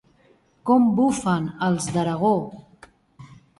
[0.69, 2.35] Com bufen els d'Aragó!